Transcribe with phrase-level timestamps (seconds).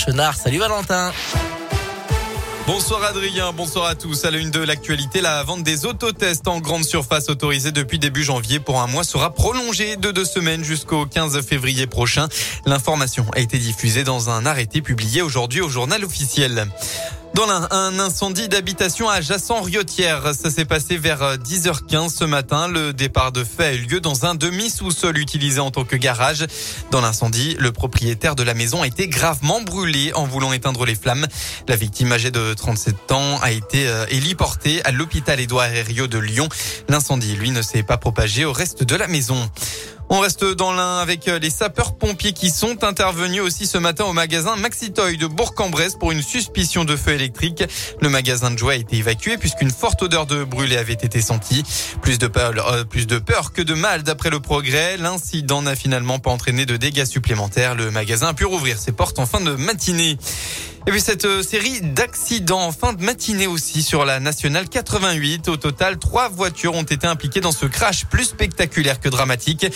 [0.00, 0.34] Chenard.
[0.34, 1.12] Salut Valentin.
[2.66, 4.24] Bonsoir Adrien, bonsoir à tous.
[4.24, 8.22] À la une de l'actualité, la vente des autotests en grande surface autorisée depuis début
[8.22, 12.28] janvier pour un mois sera prolongée de deux semaines jusqu'au 15 février prochain.
[12.64, 16.66] L'information a été diffusée dans un arrêté publié aujourd'hui au journal officiel.
[17.34, 22.66] Dans un incendie d'habitation à Jassan-Riotière, ça s'est passé vers 10h15 ce matin.
[22.66, 26.44] Le départ de fait a eu lieu dans un demi-sous-sol utilisé en tant que garage.
[26.90, 30.96] Dans l'incendie, le propriétaire de la maison a été gravement brûlé en voulant éteindre les
[30.96, 31.26] flammes.
[31.68, 36.18] La victime âgée de 37 ans a été euh, héliportée à l'hôpital Édouard Herriot de
[36.18, 36.48] Lyon.
[36.88, 39.48] L'incendie, lui, ne s'est pas propagé au reste de la maison.
[40.12, 44.12] On reste dans l'un avec euh, les sapeurs-pompiers qui sont intervenus aussi ce matin au
[44.12, 47.62] magasin Maxitoy de Bourg-en-Bresse pour une suspicion de feu électrique.
[48.00, 51.62] Le magasin de joie a été évacué puisqu'une forte odeur de brûlé avait été sentie.
[52.02, 54.96] Plus de peur, euh, plus de peur que de mal d'après le progrès.
[54.96, 57.76] L'incident n'a finalement pas entraîné de dégâts supplémentaires.
[57.76, 60.18] Le magasin a pu rouvrir ses portes en fin de matinée.
[60.86, 65.48] Et puis cette euh, série d'accidents en fin de matinée aussi sur la nationale 88.
[65.48, 69.66] Au total, trois voitures ont été impliquées dans ce crash plus spectaculaire que dramatique.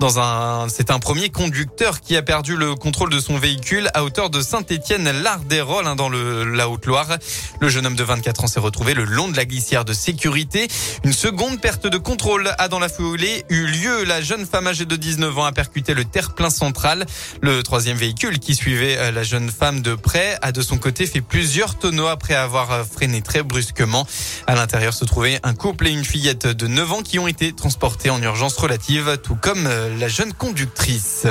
[0.00, 4.04] Dans un, c'est un premier conducteur qui a perdu le contrôle de son véhicule à
[4.04, 7.16] hauteur de Saint-Étienne-Lardérol hein, dans le, la Haute-Loire.
[7.60, 10.68] Le jeune homme de 24 ans s'est retrouvé le long de la glissière de sécurité.
[11.04, 14.04] Une seconde perte de contrôle a dans la foulée eu lieu.
[14.04, 17.06] La jeune femme âgée de 19 ans a percuté le terre-plein central.
[17.40, 21.06] Le troisième véhicule qui suivait euh, la jeune femme de près a de son côté
[21.06, 24.06] fait plusieurs tonneaux après avoir euh, freiné très brusquement.
[24.46, 27.52] À l'intérieur se trouvait un couple et une fillette de 9 ans qui ont été
[27.52, 31.26] transportés en urgence relative, tout comme euh, la jeune conductrice.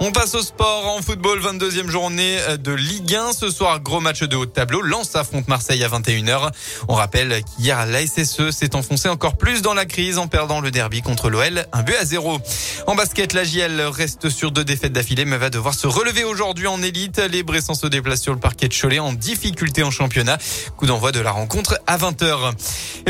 [0.00, 3.32] On passe au sport en football, 22e journée de Ligue 1.
[3.32, 4.80] Ce soir, gros match de haut de tableau.
[4.80, 6.50] Lens affronte Marseille à 21h.
[6.86, 10.70] On rappelle qu'hier, la SSE s'est enfoncé encore plus dans la crise en perdant le
[10.70, 12.38] derby contre l'OL, un but à zéro.
[12.86, 13.42] En basket, la
[13.90, 17.18] reste sur deux défaites d'affilée, mais va devoir se relever aujourd'hui en élite.
[17.18, 20.38] Les Bressans se déplacent sur le parquet de Cholet en difficulté en championnat.
[20.76, 22.52] Coup d'envoi de la rencontre à 20h.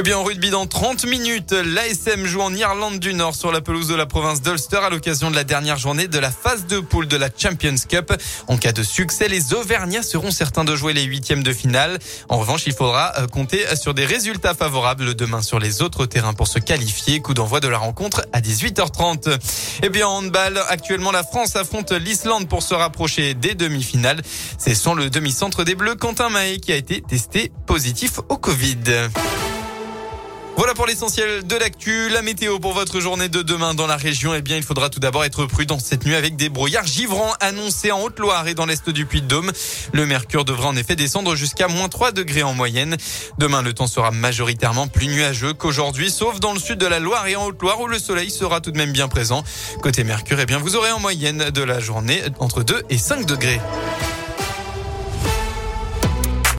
[0.00, 3.60] Eh bien, en rugby, dans 30 minutes, l'ASM joue en Irlande du Nord sur la
[3.60, 6.82] pelouse de la province d'Ulster à l'occasion de la dernière journée de la phase 2
[6.82, 8.12] poule de la Champions Cup.
[8.46, 11.98] En cas de succès, les Auvergnats seront certains de jouer les huitièmes de finale.
[12.28, 16.32] En revanche, il faudra euh, compter sur des résultats favorables demain sur les autres terrains
[16.32, 17.18] pour se qualifier.
[17.18, 19.28] Coup d'envoi de la rencontre à 18h30.
[19.28, 19.38] Et
[19.82, 24.22] eh bien, en handball, actuellement, la France affronte l'Islande pour se rapprocher des demi-finales.
[24.58, 28.76] C'est sans le demi-centre des Bleus, Quentin Mahé, qui a été testé positif au Covid.
[30.58, 32.08] Voilà pour l'essentiel de l'actu.
[32.08, 34.34] La météo pour votre journée de demain dans la région.
[34.34, 37.92] Eh bien, il faudra tout d'abord être prudent cette nuit avec des brouillards givrants annoncés
[37.92, 39.52] en Haute-Loire et dans l'est du Puy-de-Dôme.
[39.92, 42.96] Le mercure devra en effet descendre jusqu'à moins 3 degrés en moyenne.
[43.38, 47.28] Demain, le temps sera majoritairement plus nuageux qu'aujourd'hui, sauf dans le sud de la Loire
[47.28, 49.44] et en Haute-Loire où le soleil sera tout de même bien présent.
[49.80, 53.26] Côté mercure, eh bien, vous aurez en moyenne de la journée entre 2 et 5
[53.26, 53.60] degrés.